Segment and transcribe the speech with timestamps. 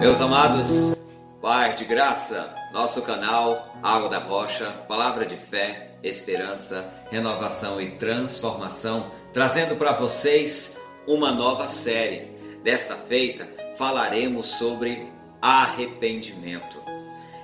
[0.00, 0.96] Meus amados,
[1.42, 9.10] paz de graça, nosso canal Água da Rocha, palavra de fé, esperança, renovação e transformação,
[9.32, 12.28] trazendo para vocês uma nova série.
[12.62, 15.08] Desta feita falaremos sobre
[15.42, 16.80] arrependimento.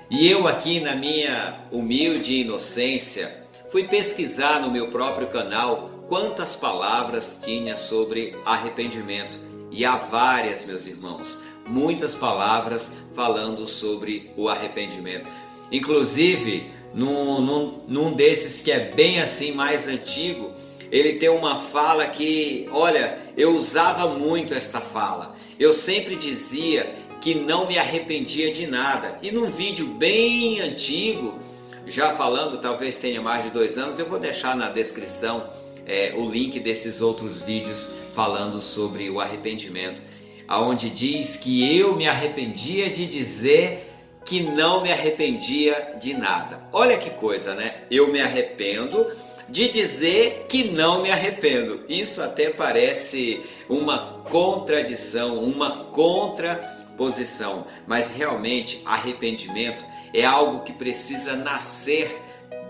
[0.09, 3.37] E eu aqui na minha humilde inocência
[3.69, 9.43] fui pesquisar no meu próprio canal quantas palavras tinha sobre arrependimento.
[9.73, 11.37] E há várias, meus irmãos
[11.67, 15.27] muitas palavras falando sobre o arrependimento.
[15.71, 20.53] Inclusive, num, num, num desses que é bem assim mais antigo,
[20.91, 25.35] ele tem uma fala que, olha, eu usava muito esta fala.
[25.59, 29.19] Eu sempre dizia que não me arrependia de nada.
[29.23, 31.41] E num vídeo bem antigo,
[31.87, 35.49] já falando, talvez tenha mais de dois anos, eu vou deixar na descrição
[35.87, 40.03] é, o link desses outros vídeos falando sobre o arrependimento
[40.49, 43.91] aonde diz que eu me arrependia de dizer
[44.25, 46.63] que não me arrependia de nada.
[46.73, 47.83] Olha que coisa, né?
[47.91, 49.07] Eu me arrependo
[49.49, 51.85] de dizer que não me arrependo.
[51.89, 62.19] Isso até parece uma contradição, uma contraposição, mas realmente arrependimento é algo que precisa nascer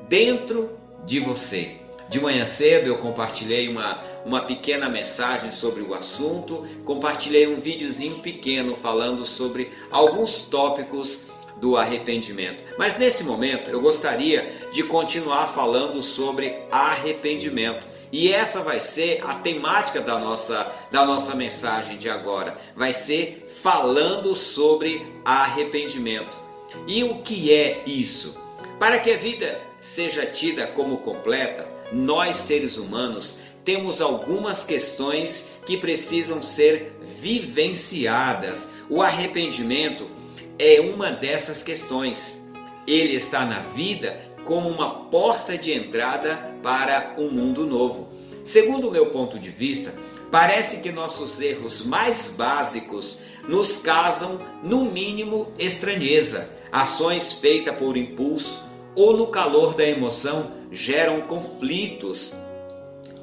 [0.09, 1.84] dentro de você.
[2.08, 8.20] De manhã cedo eu compartilhei uma, uma pequena mensagem sobre o assunto, compartilhei um videozinho
[8.20, 11.20] pequeno falando sobre alguns tópicos
[11.56, 12.62] do arrependimento.
[12.77, 17.88] Mas nesse momento eu gostaria de continuar falando sobre arrependimento.
[18.12, 22.56] E essa vai ser a temática da nossa, da nossa mensagem de agora.
[22.77, 26.38] Vai ser falando sobre arrependimento.
[26.86, 28.38] E o que é isso?
[28.78, 29.60] Para que a vida
[29.93, 38.67] seja tida como completa, nós seres humanos temos algumas questões que precisam ser vivenciadas.
[38.91, 40.09] O arrependimento
[40.59, 42.43] é uma dessas questões.
[42.87, 48.09] Ele está na vida como uma porta de entrada para um mundo novo.
[48.43, 49.94] Segundo o meu ponto de vista,
[50.31, 56.50] parece que nossos erros mais básicos nos causam, no mínimo, estranheza.
[56.71, 62.32] Ações feitas por impulso ou no calor da emoção geram conflitos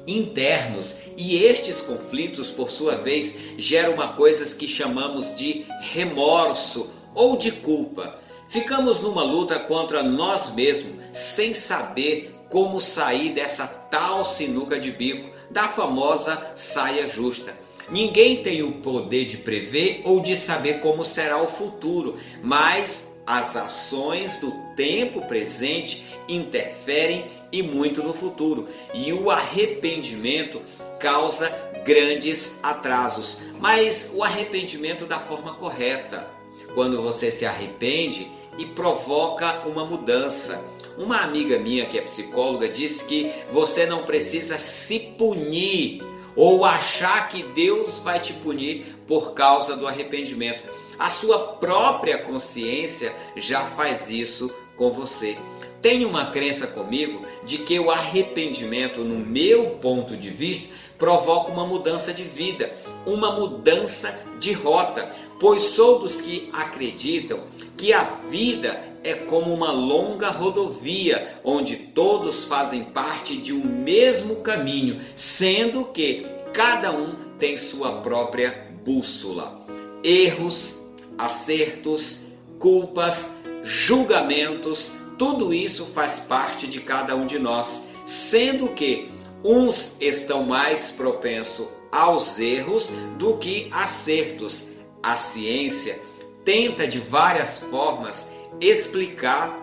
[0.06, 7.36] internos e estes conflitos, por sua vez, geram uma coisa que chamamos de remorso ou
[7.36, 8.18] de culpa.
[8.48, 15.30] Ficamos numa luta contra nós mesmos sem saber como sair dessa tal sinuca de bico
[15.50, 17.56] da famosa saia justa.
[17.90, 23.56] Ninguém tem o poder de prever ou de saber como será o futuro, mas as
[23.56, 30.62] ações do tempo presente interferem e muito no futuro, e o arrependimento
[30.98, 31.50] causa
[31.84, 33.38] grandes atrasos.
[33.60, 36.28] Mas o arrependimento da forma correta,
[36.74, 38.26] quando você se arrepende
[38.58, 40.62] e provoca uma mudança.
[40.96, 46.02] Uma amiga minha que é psicóloga disse que você não precisa se punir
[46.36, 50.62] ou achar que Deus vai te punir por causa do arrependimento.
[51.02, 55.36] A sua própria consciência já faz isso com você.
[55.80, 61.66] Tenho uma crença comigo de que o arrependimento, no meu ponto de vista, provoca uma
[61.66, 62.72] mudança de vida,
[63.04, 67.40] uma mudança de rota, pois sou dos que acreditam
[67.76, 74.36] que a vida é como uma longa rodovia onde todos fazem parte de um mesmo
[74.36, 79.66] caminho, sendo que cada um tem sua própria bússola.
[80.04, 80.81] Erros,
[81.18, 82.18] acertos,
[82.58, 83.30] culpas,
[83.62, 89.10] julgamentos, tudo isso faz parte de cada um de nós, sendo que
[89.44, 94.64] uns estão mais propensos aos erros do que acertos.
[95.02, 96.00] A ciência
[96.44, 98.26] tenta de várias formas
[98.60, 99.58] explicar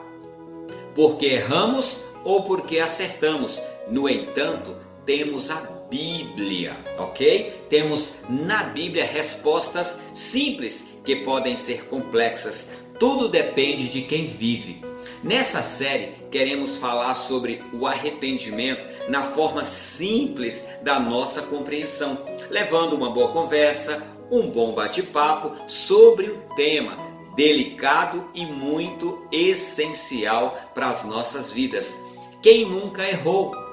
[0.93, 3.61] por que erramos ou por que acertamos.
[3.89, 5.55] No entanto, temos a
[5.89, 7.63] Bíblia, ok?
[7.69, 12.67] Temos na Bíblia respostas simples que podem ser complexas.
[12.99, 14.83] Tudo depende de quem vive.
[15.23, 23.09] Nessa série, queremos falar sobre o arrependimento na forma simples da nossa compreensão, levando uma
[23.09, 31.51] boa conversa, um bom bate-papo sobre o tema delicado e muito essencial para as nossas
[31.51, 31.97] vidas.
[32.41, 33.68] Quem nunca errou?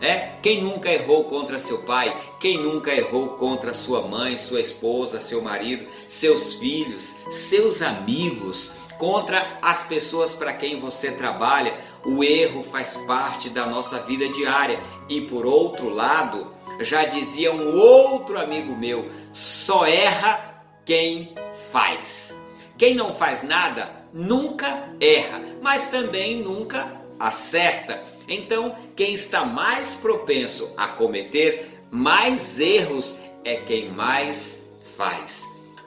[0.00, 2.16] É, quem nunca errou contra seu pai?
[2.40, 9.58] Quem nunca errou contra sua mãe, sua esposa, seu marido, seus filhos, seus amigos, contra
[9.60, 11.74] as pessoas para quem você trabalha?
[12.04, 14.78] O erro faz parte da nossa vida diária.
[15.06, 16.46] E por outro lado,
[16.80, 21.34] já dizia um outro amigo meu, só erra quem
[21.70, 22.34] faz.
[22.78, 28.02] Quem não faz nada nunca erra, mas também nunca acerta.
[28.30, 34.62] Então, quem está mais propenso a cometer mais erros é quem mais
[34.96, 35.42] faz.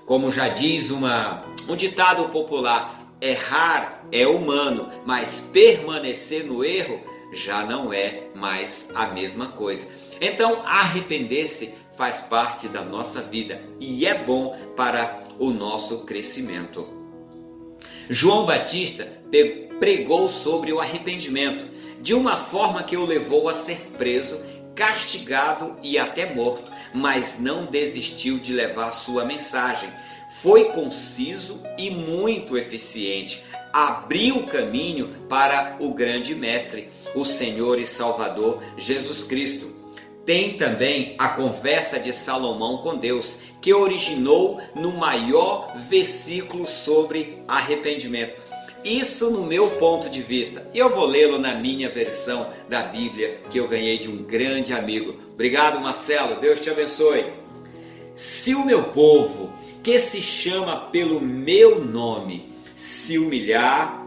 [0.05, 6.99] Como já diz uma, um ditado popular, errar é humano, mas permanecer no erro
[7.31, 9.87] já não é mais a mesma coisa.
[10.19, 16.89] Então, arrepender-se faz parte da nossa vida e é bom para o nosso crescimento.
[18.09, 19.07] João Batista
[19.79, 21.72] pregou sobre o arrependimento
[22.03, 24.45] de uma forma que o levou a ser preso,
[24.75, 29.89] castigado e até morto, mas não desistiu de levar sua mensagem.
[30.41, 33.41] Foi conciso e muito eficiente.
[33.71, 39.73] Abriu o caminho para o grande mestre, o Senhor e Salvador Jesus Cristo.
[40.25, 48.42] Tem também a conversa de Salomão com Deus, que originou no maior versículo sobre arrependimento.
[48.83, 50.69] Isso no meu ponto de vista.
[50.73, 55.15] Eu vou lê-lo na minha versão da Bíblia que eu ganhei de um grande amigo.
[55.33, 56.39] Obrigado, Marcelo.
[56.41, 57.25] Deus te abençoe.
[58.15, 64.05] Se o meu povo, que se chama pelo meu nome, se humilhar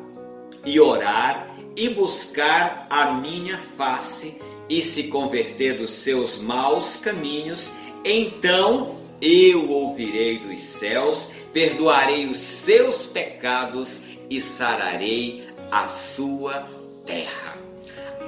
[0.64, 4.38] e orar e buscar a minha face,
[4.69, 7.70] e se converter dos seus maus caminhos,
[8.05, 16.67] então eu ouvirei dos céus, perdoarei os seus pecados e sararei a sua
[17.06, 17.56] terra.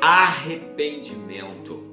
[0.00, 1.86] Arrependimento.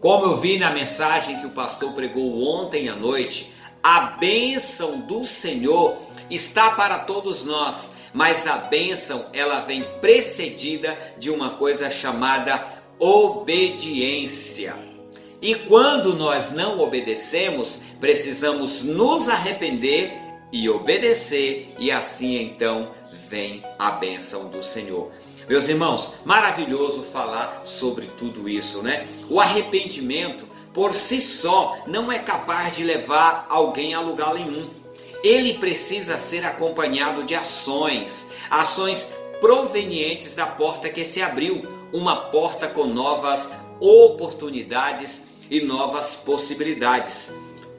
[0.00, 3.52] Como eu vi na mensagem que o pastor pregou ontem à noite,
[3.82, 5.96] a bênção do Senhor
[6.30, 12.64] está para todos nós, mas a bênção ela vem precedida de uma coisa chamada
[12.98, 14.74] obediência.
[15.40, 20.21] E quando nós não obedecemos, precisamos nos arrepender
[20.52, 22.90] e obedecer, e assim então
[23.28, 25.10] vem a bênção do Senhor.
[25.48, 29.08] Meus irmãos, maravilhoso falar sobre tudo isso, né?
[29.28, 34.68] O arrependimento por si só não é capaz de levar alguém a lugar nenhum.
[35.24, 39.08] Ele precisa ser acompanhado de ações, ações
[39.40, 43.48] provenientes da porta que se abriu, uma porta com novas
[43.80, 47.32] oportunidades e novas possibilidades.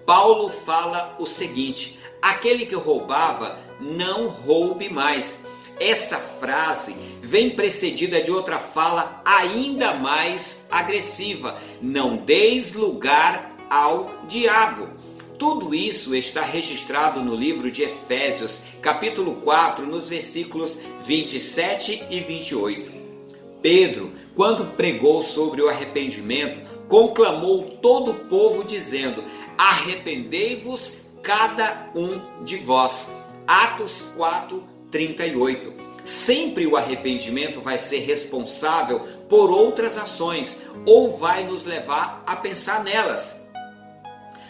[0.06, 5.44] Paulo fala o seguinte: aquele que roubava, não roube mais.
[5.80, 14.88] Essa frase vem precedida de outra fala ainda mais agressiva: não deis lugar ao diabo.
[15.38, 22.92] Tudo isso está registrado no livro de Efésios, capítulo 4, nos versículos 27 e 28.
[23.62, 29.24] Pedro, quando pregou sobre o arrependimento, conclamou todo o povo dizendo:
[29.58, 33.10] Arrependei-vos cada um de vós.
[33.48, 34.62] Atos 4,
[34.92, 35.74] 38.
[36.04, 39.00] Sempre o arrependimento vai ser responsável
[39.30, 43.42] por outras ações ou vai nos levar a pensar nelas.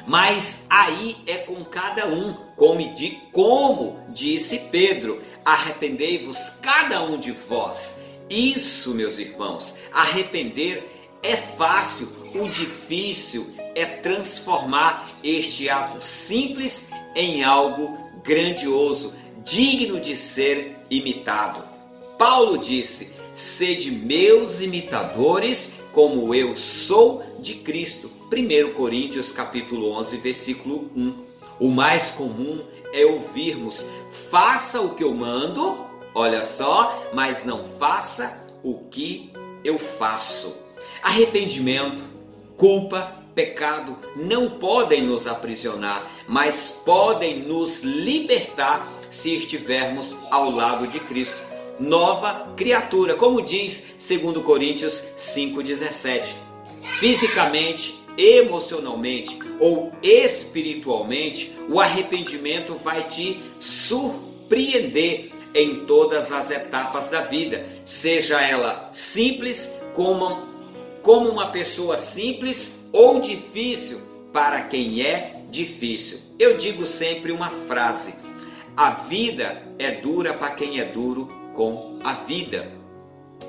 [0.05, 2.83] Mas aí é com cada um, como,
[3.31, 7.99] como disse Pedro: arrependei-vos cada um de vós.
[8.29, 10.89] Isso, meus irmãos, arrepender
[11.21, 19.13] é fácil, o difícil é transformar este ato simples em algo grandioso,
[19.43, 21.63] digno de ser imitado.
[22.17, 28.11] Paulo disse: Sede meus imitadores, como eu sou de Cristo.
[28.31, 31.23] 1 Coríntios capítulo 11, versículo 1.
[31.59, 32.63] O mais comum
[32.93, 33.85] é ouvirmos:
[34.29, 35.85] faça o que eu mando,
[36.15, 39.31] olha só, mas não faça o que
[39.63, 40.55] eu faço.
[41.01, 42.12] Arrependimento,
[42.57, 50.99] culpa, pecado não podem nos aprisionar, mas podem nos libertar se estivermos ao lado de
[50.99, 51.37] Cristo.
[51.79, 56.35] Nova criatura, como diz 2 Coríntios 5,17.
[56.99, 67.65] Fisicamente, emocionalmente ou espiritualmente, o arrependimento vai te surpreender em todas as etapas da vida,
[67.85, 70.52] seja ela simples como,
[71.03, 76.19] como uma pessoa simples ou difícil para quem é difícil.
[76.39, 78.15] Eu digo sempre uma frase:
[78.75, 82.71] a vida é dura para quem é duro com a vida.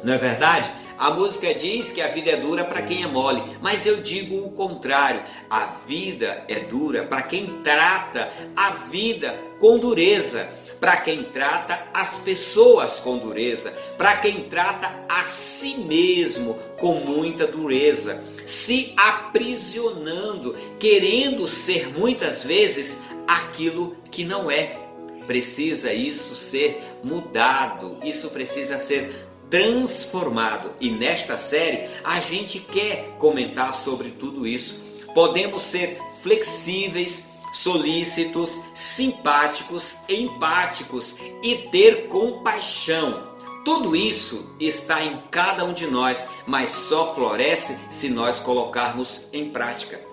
[0.03, 0.71] Não é verdade?
[0.99, 4.45] A música diz que a vida é dura para quem é mole, mas eu digo
[4.45, 5.21] o contrário.
[5.51, 10.49] A vida é dura para quem trata a vida com dureza
[10.81, 17.47] para quem trata as pessoas com dureza, para quem trata a si mesmo com muita
[17.47, 24.81] dureza, se aprisionando, querendo ser muitas vezes aquilo que não é.
[25.27, 29.11] precisa isso ser mudado, isso precisa ser
[29.49, 30.73] transformado.
[30.81, 34.79] E nesta série a gente quer comentar sobre tudo isso.
[35.15, 37.25] Podemos ser flexíveis,
[37.55, 43.33] solícitos, simpáticos, empáticos e ter compaixão.
[43.65, 49.49] Tudo isso está em cada um de nós, mas só floresce se nós colocarmos em
[49.49, 50.05] prática.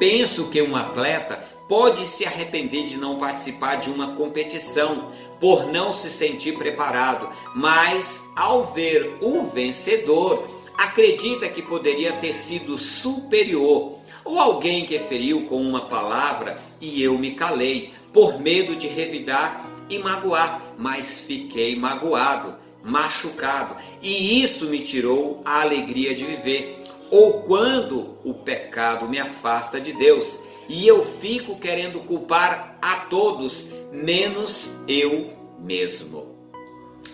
[0.00, 5.92] Penso que um atleta pode se arrepender de não participar de uma competição por não
[5.92, 13.95] se sentir preparado, mas ao ver o vencedor, acredita que poderia ter sido superior,
[14.26, 19.70] ou alguém que feriu com uma palavra e eu me calei, por medo de revidar
[19.88, 26.82] e magoar, mas fiquei magoado, machucado, e isso me tirou a alegria de viver.
[27.10, 33.68] Ou quando o pecado me afasta de Deus, e eu fico querendo culpar a todos,
[33.92, 36.34] menos eu mesmo.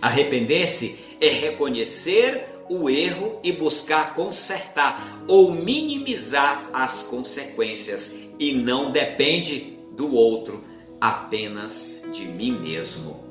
[0.00, 9.78] Arrepender-se é reconhecer o erro e buscar consertar ou minimizar as consequências e não depende
[9.92, 10.64] do outro,
[11.00, 13.22] apenas de mim mesmo.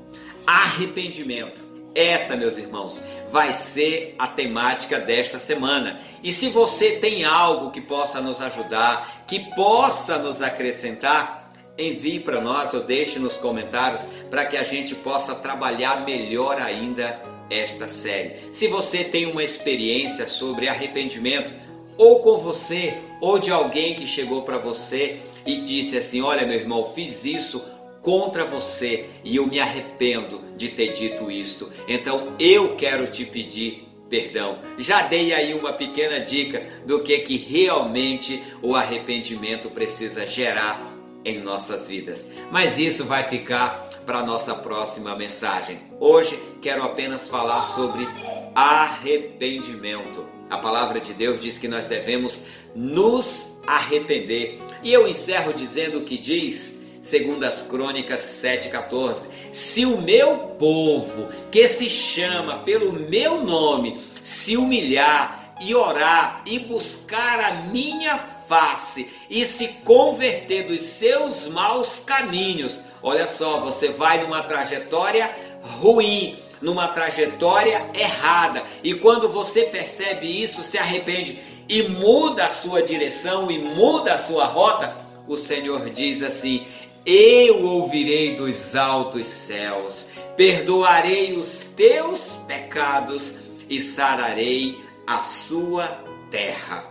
[0.45, 5.99] Arrependimento essa, meus irmãos, vai ser a temática desta semana.
[6.23, 12.39] E se você tem algo que possa nos ajudar, que possa nos acrescentar, envie para
[12.39, 17.21] nós ou deixe nos comentários para que a gente possa trabalhar melhor ainda
[17.51, 18.35] esta série.
[18.53, 21.53] Se você tem uma experiência sobre arrependimento,
[21.97, 26.57] ou com você, ou de alguém que chegou para você e disse assim: Olha, meu
[26.57, 27.63] irmão, fiz isso
[28.01, 31.71] contra você e eu me arrependo de ter dito isto.
[31.87, 34.59] Então eu quero te pedir perdão.
[34.77, 40.91] Já dei aí uma pequena dica do que que realmente o arrependimento precisa gerar
[41.23, 42.27] em nossas vidas.
[42.51, 45.79] Mas isso vai ficar para nossa próxima mensagem.
[45.99, 48.07] Hoje quero apenas falar sobre
[48.55, 50.27] arrependimento.
[50.49, 52.43] A palavra de Deus diz que nós devemos
[52.75, 54.59] nos arrepender.
[54.83, 59.27] E eu encerro dizendo o que diz segundo as Crônicas 7:14.
[59.51, 66.59] Se o meu povo, que se chama pelo meu nome, se humilhar e orar e
[66.59, 74.21] buscar a minha face e se converter dos seus maus caminhos, olha só, você vai
[74.21, 75.33] numa trajetória
[75.79, 78.63] ruim, numa trajetória errada.
[78.83, 84.17] E quando você percebe isso, se arrepende e muda a sua direção e muda a
[84.17, 84.95] sua rota,
[85.27, 86.65] o Senhor diz assim:
[87.05, 90.05] eu ouvirei dos altos céus,
[90.37, 93.35] perdoarei os teus pecados
[93.67, 95.87] e sararei a sua
[96.29, 96.85] terra.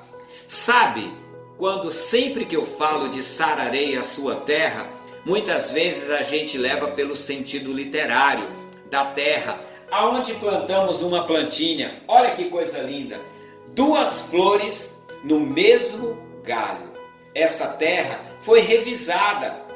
[0.49, 1.13] Sabe,
[1.57, 4.91] quando sempre que eu falo de sararei a sua terra,
[5.25, 8.47] muitas vezes a gente leva pelo sentido literário
[8.91, 9.59] da terra,
[9.91, 12.03] aonde plantamos uma plantinha.
[12.07, 13.21] Olha que coisa linda!
[13.69, 16.91] Duas flores no mesmo galho.
[17.35, 19.71] Essa terra foi revisada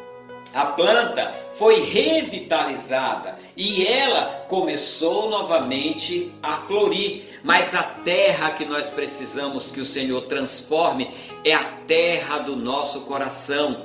[0.54, 7.24] a planta foi revitalizada e ela começou novamente a florir.
[7.42, 11.12] Mas a terra que nós precisamos que o Senhor transforme
[11.44, 13.84] é a terra do nosso coração,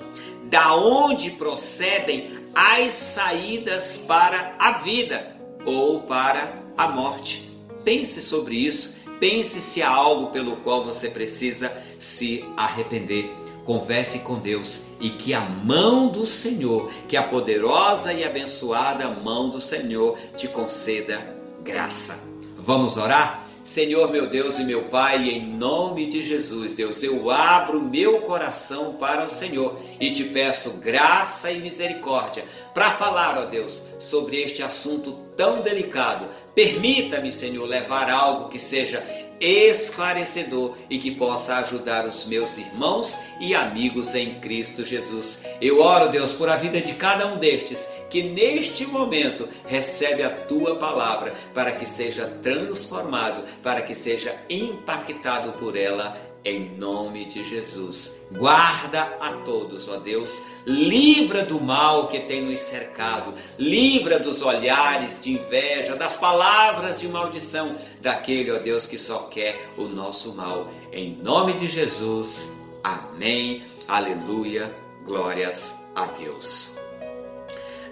[0.50, 7.50] da onde procedem as saídas para a vida ou para a morte.
[7.84, 13.40] Pense sobre isso, pense se há algo pelo qual você precisa se arrepender
[13.70, 19.48] converse com Deus e que a mão do Senhor, que a poderosa e abençoada mão
[19.48, 22.20] do Senhor te conceda graça.
[22.58, 23.48] Vamos orar?
[23.70, 28.96] Senhor, meu Deus e meu Pai, em nome de Jesus, Deus, eu abro meu coração
[28.96, 34.64] para o Senhor e te peço graça e misericórdia para falar, ó Deus, sobre este
[34.64, 36.28] assunto tão delicado.
[36.56, 39.04] Permita-me, Senhor, levar algo que seja
[39.40, 45.40] esclarecedor e que possa ajudar os meus irmãos e amigos em Cristo Jesus.
[45.62, 50.30] Eu oro, Deus, por a vida de cada um destes que neste momento recebe a
[50.30, 57.44] tua palavra para que seja transformado, para que seja impactado por ela em nome de
[57.44, 58.16] Jesus.
[58.32, 65.22] Guarda a todos, ó Deus, livra do mal que tem nos cercado, livra dos olhares
[65.22, 70.72] de inveja, das palavras de maldição daquele, ó Deus, que só quer o nosso mal.
[70.92, 72.52] Em nome de Jesus.
[72.84, 73.64] Amém.
[73.88, 74.74] Aleluia.
[75.04, 76.76] Glórias a Deus.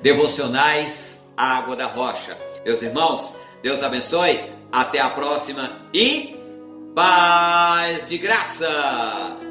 [0.01, 2.37] Devocionais Água da Rocha.
[2.65, 4.55] Meus irmãos, Deus abençoe.
[4.71, 6.36] Até a próxima e
[6.97, 9.46] paz de graça!